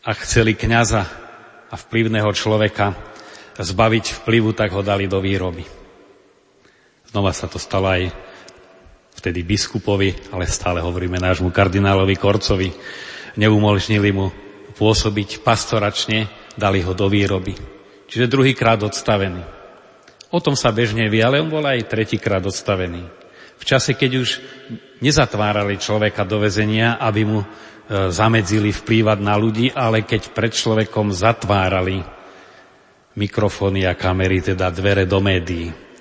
[0.01, 1.05] ak chceli kňaza
[1.69, 2.97] a vplyvného človeka
[3.61, 5.84] zbaviť vplyvu, tak ho dali do výroby.
[7.15, 8.11] Znova sa to stalo aj
[9.23, 12.75] vtedy biskupovi, ale stále hovoríme nášmu kardinálovi Korcovi.
[13.39, 14.35] Neumožnili mu
[14.75, 16.27] pôsobiť pastoračne,
[16.59, 17.55] dali ho do výroby.
[18.11, 19.47] Čiže druhýkrát odstavený.
[20.35, 23.07] O tom sa bežne vie, ale on bol aj tretíkrát odstavený.
[23.55, 24.43] V čase, keď už
[24.99, 27.49] nezatvárali človeka do väzenia, aby mu e,
[28.11, 32.03] zamedzili vplývať na ľudí, ale keď pred človekom zatvárali
[33.15, 35.94] mikrofóny a kamery, teda dvere do médií.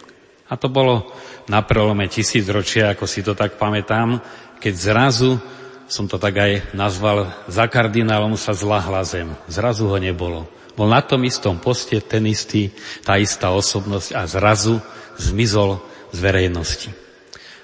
[0.48, 1.12] A to bolo
[1.48, 4.20] na prelome tisícročia, ako si to tak pamätám,
[4.60, 5.32] keď zrazu,
[5.92, 9.32] som to tak aj nazval, za kardinálom sa zlahla zem.
[9.52, 10.48] Zrazu ho nebolo.
[10.74, 12.74] Bol na tom istom poste ten istý,
[13.06, 14.82] tá istá osobnosť a zrazu
[15.20, 17.03] zmizol z verejnosti.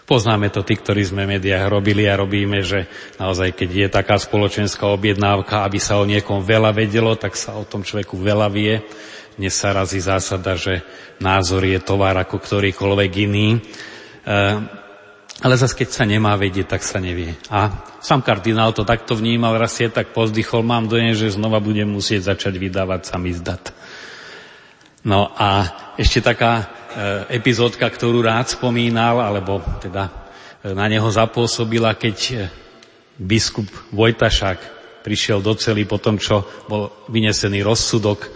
[0.10, 2.90] Poznáme to tí, ktorí sme v médiách robili a robíme, že
[3.22, 7.62] naozaj, keď je taká spoločenská objednávka, aby sa o niekom veľa vedelo, tak sa o
[7.62, 8.82] tom človeku veľa vie
[9.40, 10.84] dnes sa razí zásada, že
[11.24, 13.56] názor je tovar ako ktorýkoľvek iný.
[13.56, 13.60] E,
[15.40, 17.40] ale zase, keď sa nemá vedieť, tak sa nevie.
[17.48, 21.88] A sám kardinál to takto vnímal, raz je tak pozdychol, mám dojem, že znova budem
[21.88, 23.72] musieť začať vydávať samizdat.
[25.08, 26.68] No a ešte taká
[27.30, 30.10] epizódka, ktorú rád spomínal, alebo teda
[30.66, 32.50] e, na neho zapôsobila, keď
[33.20, 38.30] biskup Vojtašák prišiel do celý po tom, čo bol vynesený rozsudok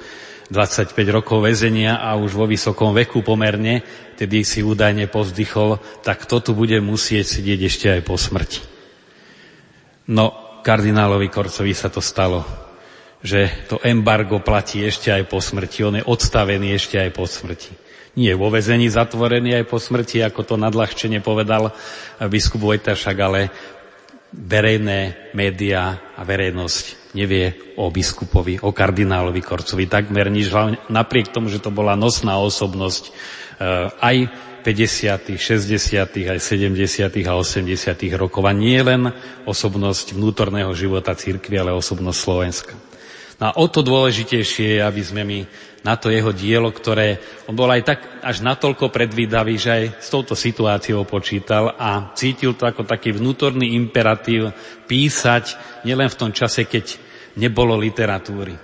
[0.51, 3.81] 25 rokov väzenia a už vo vysokom veku pomerne,
[4.19, 8.61] tedy si údajne povzdychol, tak to tu bude musieť sedieť ešte aj po smrti.
[10.13, 12.43] No, kardinálovi Korcovi sa to stalo,
[13.23, 15.79] že to embargo platí ešte aj po smrti.
[15.87, 17.71] On je odstavený ešte aj po smrti.
[18.13, 21.73] Nie vo vezení zatvorený aj po smrti, ako to nadľahčene povedal
[22.29, 23.49] biskup Vojtašak, ale
[24.33, 30.49] verejné médiá a verejnosť nevie o biskupovi, o kardinálovi Korcovi takmer nič,
[30.89, 34.17] napriek tomu, že to bola nosná osobnosť eh, aj
[34.63, 37.27] 50., 60., aj 70.
[37.27, 37.67] a 80.
[38.15, 38.47] rokov.
[38.47, 39.11] A nie len
[39.43, 42.73] osobnosť vnútorného života církvy, ale osobnosť Slovenska.
[43.43, 45.39] No a o to dôležitejšie je, aby sme my
[45.83, 50.07] na to jeho dielo, ktoré on bol aj tak až natoľko predvídavý, že aj s
[50.07, 54.55] touto situáciou počítal a cítil to ako taký vnútorný imperatív
[54.87, 56.97] písať nielen v tom čase, keď
[57.35, 58.55] nebolo literatúry,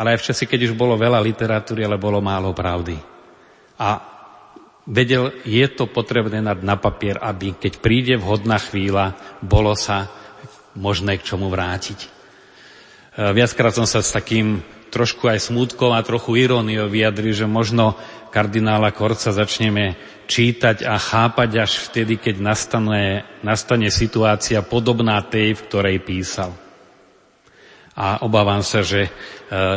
[0.00, 2.96] ale aj v čase, keď už bolo veľa literatúry, ale bolo málo pravdy.
[3.76, 4.00] A
[4.88, 9.12] vedel, je to potrebné nad na papier, aby keď príde vhodná chvíľa,
[9.44, 10.08] bolo sa
[10.72, 12.08] možné k čomu vrátiť.
[13.36, 17.94] viackrát som sa s takým trošku aj smútkom a trochu iróniou vyjadril, že možno
[18.34, 19.98] kardinála Korca začneme
[20.30, 26.54] čítať a chápať až vtedy, keď nastane, nastane situácia podobná tej, v ktorej písal.
[27.98, 29.10] A obávam sa, že e,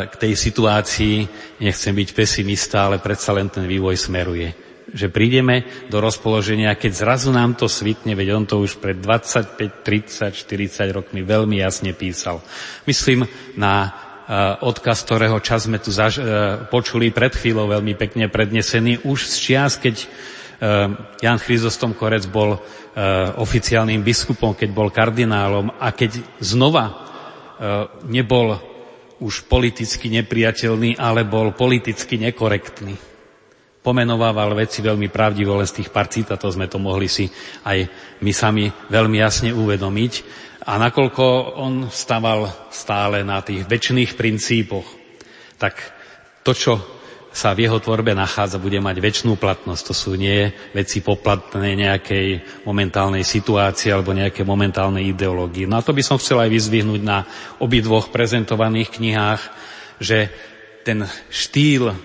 [0.05, 1.15] k tej situácii
[1.59, 4.53] nechcem byť pesimista, ale predsa len ten vývoj smeruje.
[4.93, 9.81] Že prídeme do rozpoloženia, keď zrazu nám to svitne, veď on to už pred 25,
[9.81, 12.45] 30, 40 rokmi veľmi jasne písal.
[12.85, 13.25] Myslím
[13.57, 13.89] na
[14.63, 16.25] odkaz, ktorého čas sme tu zaž- e,
[16.71, 20.07] počuli pred chvíľou veľmi pekne prednesený, už z čias, keď
[21.19, 22.55] Jan Chryzostom Korec bol
[23.35, 27.03] oficiálnym biskupom, keď bol kardinálom a keď znova
[28.07, 28.55] nebol
[29.19, 32.95] už politicky nepriateľný, ale bol politicky nekorektný.
[33.83, 37.27] Pomenovával veci veľmi pravdivo, len z tých pár citátov sme to mohli si
[37.67, 37.83] aj
[38.23, 40.13] my sami veľmi jasne uvedomiť.
[40.63, 44.87] A nakoľko on stával stále na tých väčšných princípoch,
[45.59, 45.75] tak
[46.43, 46.73] to, čo
[47.33, 49.83] sa v jeho tvorbe nachádza, bude mať väčšinu platnosť.
[49.89, 52.27] To sú nie veci poplatné nejakej
[52.63, 55.65] momentálnej situácii alebo nejaké momentálnej ideológii.
[55.65, 57.25] No a to by som chcel aj vyzvihnúť na
[57.57, 59.41] obidvoch prezentovaných knihách,
[59.97, 60.29] že
[60.85, 61.95] ten štýl e,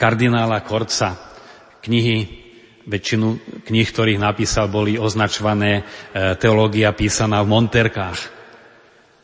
[0.00, 1.20] kardinála Korca,
[1.84, 2.43] knihy
[2.84, 5.82] väčšinu kníh, ktorých napísal, boli označované e,
[6.36, 8.20] teológia písaná v Monterkách.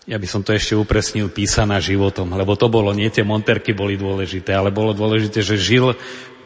[0.09, 4.01] Ja by som to ešte upresnil, písaná životom, lebo to bolo, nie tie monterky boli
[4.01, 5.93] dôležité, ale bolo dôležité, že žil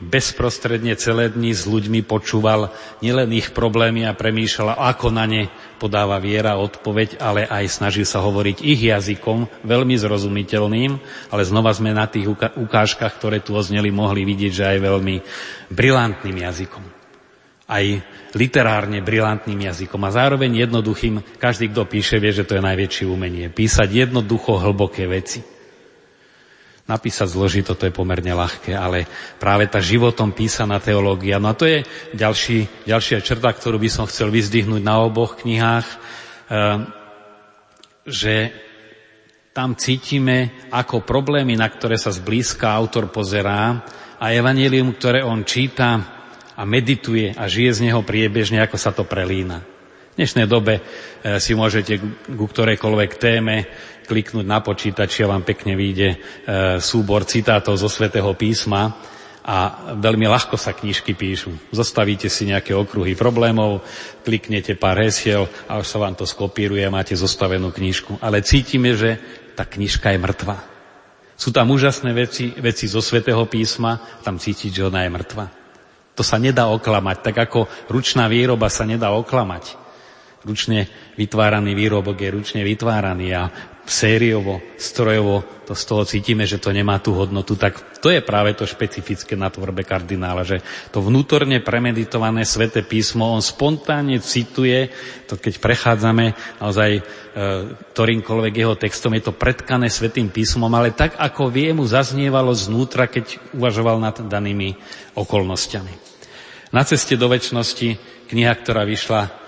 [0.03, 5.43] bezprostredne celé dni s ľuďmi, počúval nielen ich problémy a premýšľal, ako na ne
[5.79, 10.93] podáva viera odpoveď, ale aj snažil sa hovoriť ich jazykom, veľmi zrozumiteľným,
[11.31, 12.27] ale znova sme na tých
[12.59, 15.17] ukážkach, ktoré tu ozneli, mohli vidieť, že aj veľmi
[15.71, 17.04] brilantným jazykom
[17.65, 17.85] aj
[18.37, 21.41] literárne brilantným jazykom a zároveň jednoduchým.
[21.41, 23.49] Každý, kto píše, vie, že to je najväčšie umenie.
[23.49, 25.41] Písať jednoducho hlboké veci.
[26.85, 29.09] Napísať zložito, to je pomerne ľahké, ale
[29.41, 31.41] práve tá životom písaná teológia.
[31.41, 31.81] No a to je
[32.13, 36.85] ďalší, ďalšia črta, ktorú by som chcel vyzdvihnúť na oboch knihách, eh,
[38.05, 38.53] že
[39.57, 43.81] tam cítime, ako problémy, na ktoré sa zblízka autor pozerá
[44.21, 46.14] a evanelium, ktoré on číta,
[46.55, 49.63] a medituje a žije z neho priebežne, ako sa to prelína.
[50.15, 50.83] V dnešnej dobe e,
[51.43, 51.99] si môžete
[52.39, 53.67] ku ktorejkoľvek téme
[54.07, 56.19] kliknúť na počítači a vám pekne vyjde e,
[56.79, 58.95] súbor citátov zo svätého písma
[59.45, 61.75] a veľmi ľahko sa knižky píšu.
[61.75, 63.83] Zostavíte si nejaké okruhy problémov,
[64.23, 68.23] kliknete pár hesiel a už sa vám to skopíruje máte zostavenú knižku.
[68.23, 69.19] Ale cítime, že
[69.59, 70.57] tá knižka je mŕtva.
[71.35, 75.64] Sú tam úžasné veci, veci zo svätého písma, tam cítiť, že ona je mŕtva.
[76.15, 79.75] To sa nedá oklamať, tak ako ručná výroba sa nedá oklamať.
[80.47, 80.87] Ručne
[81.19, 83.43] vytváraný výrobok je ručne vytváraný a
[83.85, 88.57] sériovo, strojovo, to z toho cítime, že to nemá tú hodnotu, tak to je práve
[88.57, 94.89] to špecifické na tvorbe kardinála, že to vnútorne premeditované sväté písmo, on spontánne cituje,
[95.29, 97.03] to keď prechádzame naozaj e,
[97.93, 103.09] ktorýmkoľvek jeho textom, je to predkané svetým písmom, ale tak, ako vie mu zaznievalo znútra,
[103.09, 104.77] keď uvažoval nad danými
[105.17, 105.93] okolnostiami.
[106.73, 107.89] Na ceste do väčšnosti
[108.33, 109.44] kniha, ktorá vyšla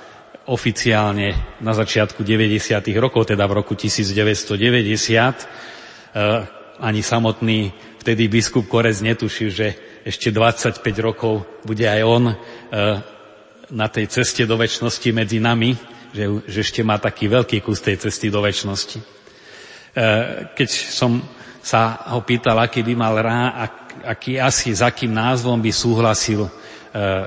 [0.47, 2.79] oficiálne na začiatku 90.
[3.03, 6.47] rokov, teda v roku 1990, eh,
[6.79, 9.67] ani samotný vtedy biskup Korec netušil, že
[10.07, 12.37] ešte 25 rokov bude aj on eh,
[13.75, 15.75] na tej ceste do väčšnosti medzi nami,
[16.15, 18.99] že, že ešte má taký veľký kus tej cesty do väčšnosti.
[19.03, 21.19] Eh, keď som
[21.59, 23.43] sa ho pýtal, aký by mal rá,
[24.07, 26.47] aký asi, s akým názvom by súhlasil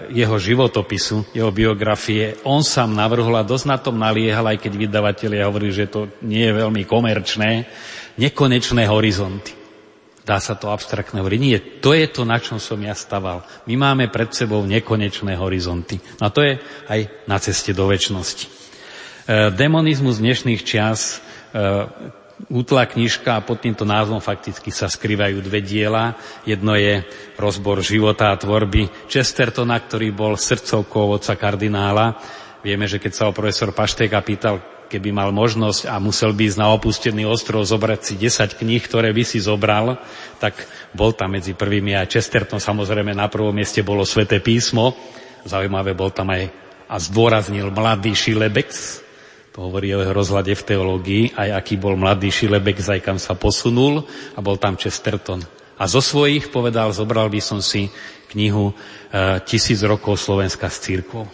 [0.09, 5.45] jeho životopisu, jeho biografie, on sám navrhol a dosť na tom naliehal, aj keď vydavatelia
[5.45, 7.70] hovorili, že to nie je veľmi komerčné,
[8.17, 9.53] nekonečné horizonty.
[10.30, 11.39] Dá sa to abstraktne hovoriť.
[11.41, 13.41] Nie, to je to, na čom som ja staval.
[13.65, 15.97] My máme pred sebou nekonečné horizonty.
[16.22, 18.45] A to je aj na ceste do väčšnosti.
[19.30, 21.17] Eh, demonizmus dnešných čias
[21.53, 21.86] eh,
[22.47, 26.15] útla knižka a pod týmto názvom fakticky sa skrývajú dve diela.
[26.47, 27.03] Jedno je
[27.35, 32.15] rozbor života a tvorby Chestertona, ktorý bol srdcovkou otca kardinála.
[32.63, 36.59] Vieme, že keď sa o profesor Pašteka pýtal, keby mal možnosť a musel by ísť
[36.59, 40.01] na opustený ostrov zobrať si 10 kníh, ktoré by si zobral,
[40.41, 40.57] tak
[40.95, 44.97] bol tam medzi prvými aj Chesterton, samozrejme na prvom mieste bolo Sveté písmo,
[45.45, 46.49] zaujímavé bol tam aj
[46.89, 48.97] a zdôraznil mladý Šilebex,
[49.68, 54.07] hovorí o jeho rozhľade v teológii, aj aký bol mladý Šilebek, aj kam sa posunul
[54.36, 55.43] a bol tam Chesterton.
[55.80, 57.91] A zo svojich povedal, zobral by som si
[58.32, 58.74] knihu e,
[59.47, 61.28] Tisíc rokov Slovenska s církvou.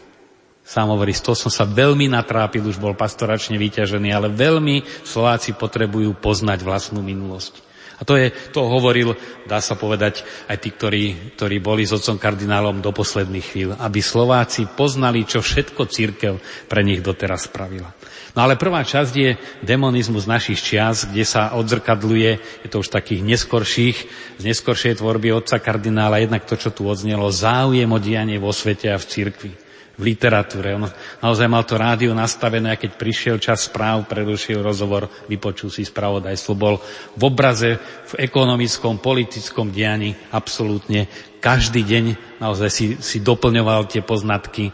[0.65, 5.53] Sám hovorí, z toho som sa veľmi natrápil, už bol pastoračne vyťažený, ale veľmi Slováci
[5.53, 7.61] potrebujú poznať vlastnú minulosť.
[7.95, 9.15] A to, je, to hovoril,
[9.47, 11.03] dá sa povedať, aj tí, ktorí,
[11.39, 16.33] ktorí boli s otcom kardinálom do posledných chvíľ, aby Slováci poznali, čo všetko církev
[16.67, 17.95] pre nich doteraz spravila.
[18.35, 22.31] No ale prvá časť je demonizmus našich čias, kde sa odzrkadluje,
[22.67, 23.97] je to už takých neskorších,
[24.37, 28.91] z neskoršej tvorby otca kardinála, jednak to, čo tu odznelo, záujem o dianie vo svete
[28.91, 29.64] a v cirkvi
[29.95, 30.75] v literatúre.
[30.75, 30.85] On
[31.23, 36.51] naozaj mal to rádio nastavené a keď prišiel čas správ, prerušil rozhovor, vypočul si spravodajstvo,
[36.55, 36.75] bol
[37.15, 37.79] v obraze,
[38.11, 41.07] v ekonomickom, politickom dianí absolútne
[41.45, 42.05] každý deň
[42.41, 44.73] naozaj si, si doplňoval tie poznatky e,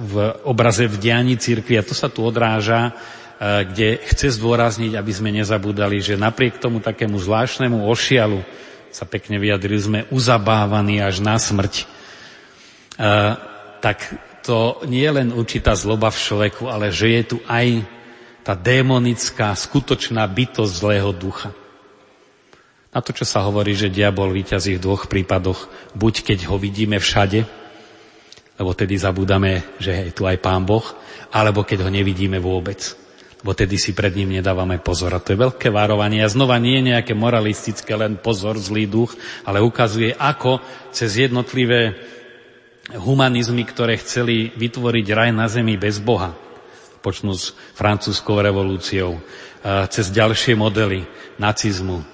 [0.00, 0.12] v
[0.48, 2.92] obraze v dianí církvy a to sa tu odráža, e,
[3.68, 8.40] kde chce zdôrazniť, aby sme nezabúdali, že napriek tomu takému zvláštnemu ošialu
[8.88, 11.84] sa pekne vyjadrili, sme uzabávaní až na smrť.
[13.78, 13.98] Tak
[14.42, 17.84] to nie je len určitá zloba v človeku, ale že je tu aj
[18.40, 21.52] tá démonická, skutočná bytosť zlého ducha.
[22.88, 26.96] Na to, čo sa hovorí, že diabol vyťazí v dvoch prípadoch, buď keď ho vidíme
[26.96, 27.44] všade,
[28.56, 30.82] lebo tedy zabúdame, že je tu aj Pán Boh,
[31.28, 32.96] alebo keď ho nevidíme vôbec,
[33.44, 35.14] lebo tedy si pred ním nedávame pozor.
[35.14, 36.24] A to je veľké varovanie.
[36.24, 39.14] A znova nie je nejaké moralistické, len pozor, zlý duch,
[39.46, 40.58] ale ukazuje, ako
[40.90, 41.94] cez jednotlivé
[42.96, 46.32] humanizmy, ktoré chceli vytvoriť raj na zemi bez Boha,
[47.04, 49.20] počnú s francúzskou revolúciou,
[49.92, 51.04] cez ďalšie modely
[51.36, 52.06] nacizmu, e,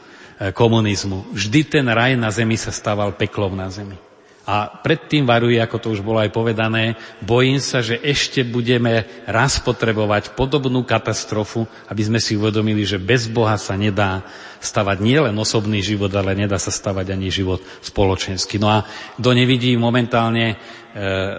[0.50, 1.28] komunizmu.
[1.36, 4.00] Vždy ten raj na zemi sa stával peklom na zemi.
[4.44, 9.56] A predtým varuje, ako to už bolo aj povedané, bojím sa, že ešte budeme raz
[9.56, 14.20] potrebovať podobnú katastrofu, aby sme si uvedomili, že bez Boha sa nedá
[14.60, 18.60] stavať nielen osobný život, ale nedá sa stavať ani život spoločenský.
[18.60, 18.84] No a
[19.16, 20.56] kto nevidí momentálne e,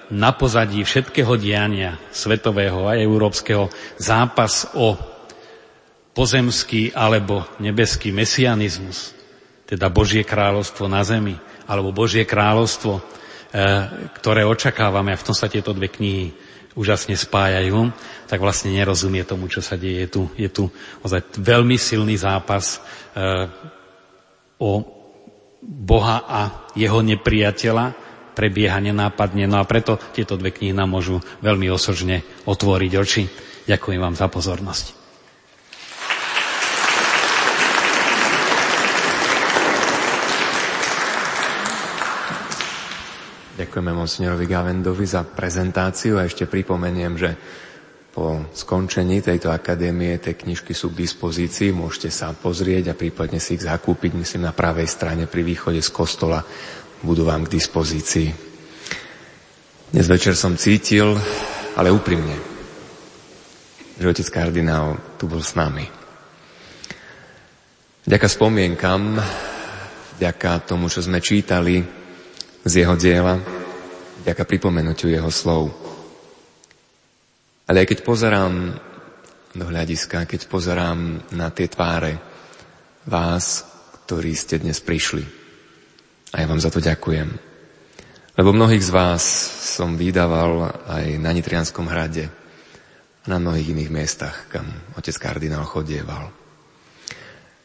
[0.09, 3.69] na pozadí všetkého diania svetového a európskeho
[4.01, 4.97] zápas o
[6.17, 9.13] pozemský alebo nebeský mesianizmus,
[9.69, 13.01] teda Božie kráľovstvo na zemi, alebo Božie kráľovstvo, e,
[14.21, 16.33] ktoré očakávame, a v tom sa tieto dve knihy
[16.75, 17.89] úžasne spájajú,
[18.27, 20.05] tak vlastne nerozumie tomu, čo sa deje.
[20.05, 20.63] Je tu, je tu
[21.01, 22.77] ozaj veľmi silný zápas
[23.15, 23.47] e,
[24.59, 24.83] o
[25.65, 26.41] Boha a
[26.77, 27.95] jeho nepriateľa,
[28.35, 29.47] prebieha nenápadne.
[29.47, 33.23] No a preto tieto dve knihy nám môžu veľmi osožne otvoriť oči.
[33.65, 35.04] Ďakujem vám za pozornosť.
[43.55, 47.31] Ďakujeme monsignorovi Gavendovi za prezentáciu a ešte pripomeniem, že
[48.11, 53.55] po skončení tejto akadémie tie knižky sú k dispozícii, môžete sa pozrieť a prípadne si
[53.55, 56.43] ich zakúpiť, myslím, na pravej strane pri východe z kostola
[56.99, 58.29] budú vám k dispozícii.
[59.95, 61.15] Dnes večer som cítil,
[61.79, 62.35] ale úprimne,
[63.95, 65.87] že otec kardinál tu bol s nami.
[68.03, 69.15] Vďaka spomienkam,
[70.19, 72.04] vďaka tomu, čo sme čítali,
[72.65, 73.37] z jeho diela,
[74.25, 75.69] vďaka pripomenutiu jeho slov.
[77.69, 78.53] Ale aj keď pozerám
[79.53, 82.17] do hľadiska, keď pozerám na tie tváre
[83.05, 83.61] vás,
[84.05, 85.21] ktorí ste dnes prišli.
[86.33, 87.29] A ja vám za to ďakujem.
[88.35, 89.23] Lebo mnohých z vás
[89.77, 92.27] som vydával aj na Nitrianskom hrade
[93.23, 94.65] a na mnohých iných miestach, kam
[94.97, 96.33] otec kardinál chodieval.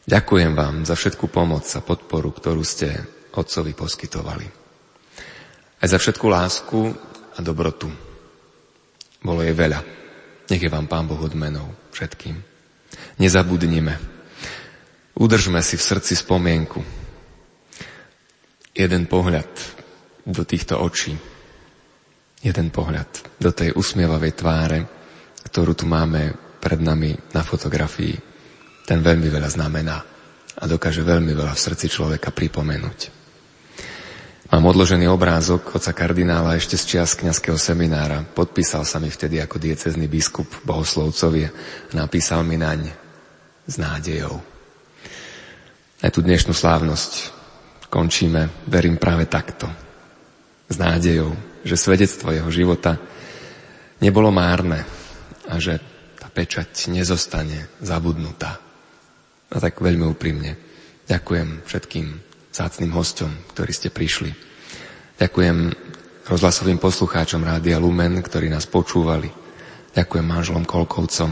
[0.05, 3.01] Ďakujem vám za všetku pomoc a podporu, ktorú ste
[3.33, 4.60] otcovi poskytovali.
[5.81, 6.93] Aj za všetku lásku
[7.33, 7.89] a dobrotu.
[9.25, 9.81] Bolo jej veľa.
[10.45, 12.37] Nech je vám Pán Boh odmenou všetkým.
[13.17, 13.97] Nezabudnime.
[15.17, 16.81] Udržme si v srdci spomienku.
[18.77, 19.49] Jeden pohľad
[20.25, 21.17] do týchto očí.
[22.41, 24.79] Jeden pohľad do tej usmievavej tváre,
[25.49, 28.17] ktorú tu máme pred nami na fotografii.
[28.85, 29.97] Ten veľmi veľa znamená
[30.57, 33.20] a dokáže veľmi veľa v srdci človeka pripomenúť.
[34.51, 38.19] Mám odložený obrázok oca kardinála ešte z čias kňazského seminára.
[38.19, 41.51] Podpísal sa mi vtedy ako diecezný biskup bohoslovcovi a
[41.95, 42.91] napísal mi naň
[43.63, 44.43] s nádejou.
[46.03, 47.31] Aj tú dnešnú slávnosť
[47.87, 49.71] končíme, verím práve takto.
[50.67, 51.31] S nádejou,
[51.63, 52.99] že svedectvo jeho života
[54.03, 54.83] nebolo márne
[55.47, 55.79] a že
[56.19, 58.59] tá pečať nezostane zabudnutá.
[59.47, 60.59] A tak veľmi úprimne
[61.07, 64.31] ďakujem všetkým zácným hostom, ktorí ste prišli.
[65.15, 65.57] Ďakujem
[66.27, 69.31] rozhlasovým poslucháčom Rádia Lumen, ktorí nás počúvali.
[69.91, 71.31] Ďakujem manželom Kolkovcom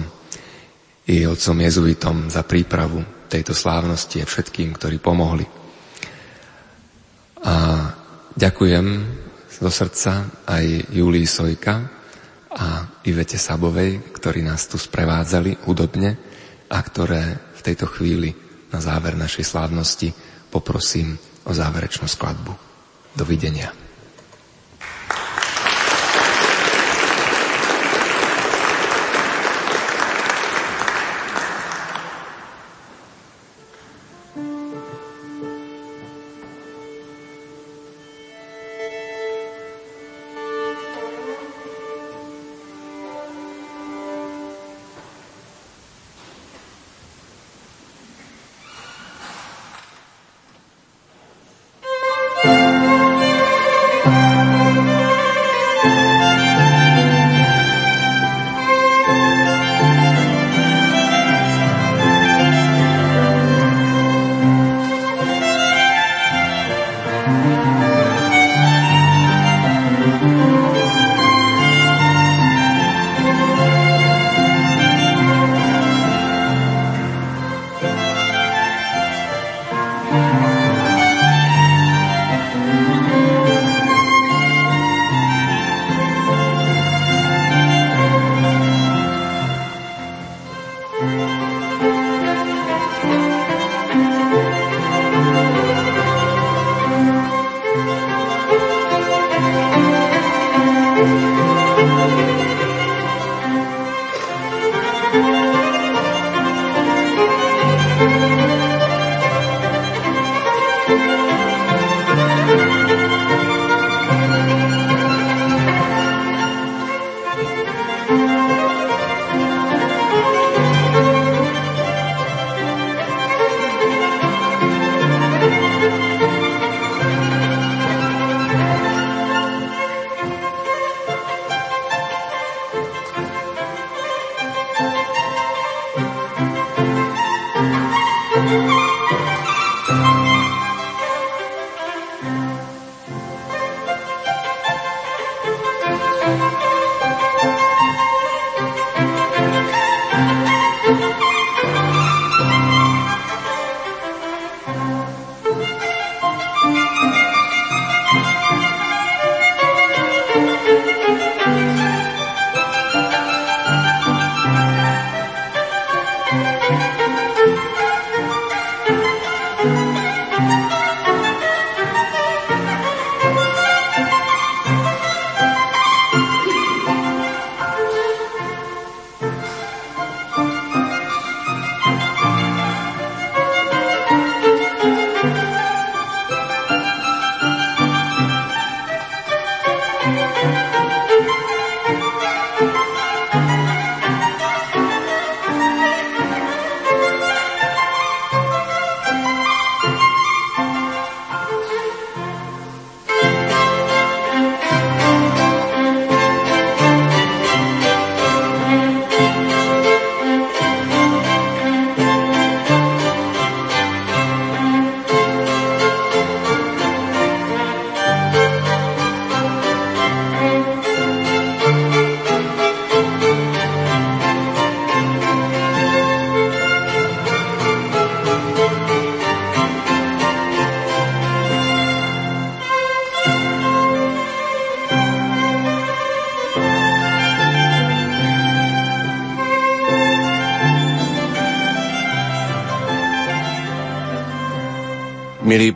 [1.08, 5.46] i otcom jezuitom za prípravu tejto slávnosti a všetkým, ktorí pomohli.
[7.44, 7.56] A
[8.36, 8.88] ďakujem
[9.60, 11.88] zo srdca aj Julii Sojka
[12.52, 12.68] a
[13.08, 16.16] Ivete Sabovej, ktorí nás tu sprevádzali hudobne
[16.68, 18.32] a ktoré v tejto chvíli
[18.70, 20.10] na záver našej slávnosti
[20.52, 21.16] poprosím
[21.48, 22.54] o záverečnú skladbu.
[23.16, 23.79] Dovidenia.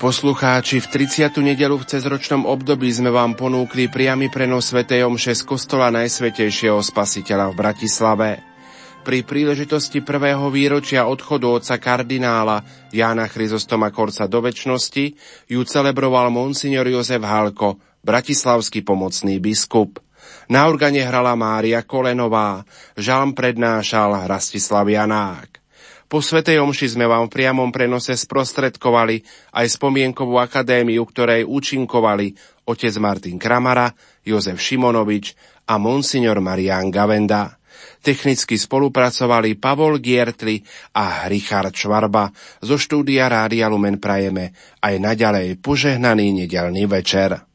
[0.03, 1.39] Poslucháči, v 30.
[1.39, 4.83] nedelu v cezročnom období sme vám ponúkli priamy prenos Sv.
[4.83, 8.29] Omše z kostola Najsvetejšieho Spasiteľa v Bratislave.
[9.07, 15.05] Pri príležitosti prvého výročia odchodu otca kardinála Jána Chryzostoma Korca do väčšnosti
[15.47, 20.03] ju celebroval monsignor Jozef Halko, bratislavský pomocný biskup.
[20.51, 22.67] Na organe hrala Mária Kolenová,
[22.99, 25.62] žalm prednášal Rastislav Janák.
[26.13, 32.37] Po Svetej Omši sme vám v priamom prenose sprostredkovali aj spomienkovú akadémiu, ktorej účinkovali
[32.69, 33.89] otec Martin Kramara,
[34.21, 35.33] Jozef Šimonovič
[35.65, 37.57] a monsignor Marian Gavenda.
[38.05, 40.61] Technicky spolupracovali Pavol Giertli
[40.93, 42.29] a Richard Švarba.
[42.61, 44.53] Zo štúdia Rádia Lumen prajeme
[44.85, 47.52] aj naďalej požehnaný nedelný večer.